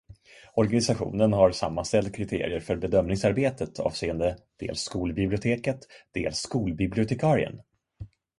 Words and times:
Organisationen 0.53 1.33
har 1.33 1.51
sammanställt 1.51 2.15
kriterier 2.15 2.59
för 2.59 2.75
bedömningsarbetet 2.75 3.79
avseende 3.79 4.37
dels 4.59 4.81
skolbiblioteket 4.81 5.79
dels 6.11 6.37
skolbibliotekarien. 6.37 7.61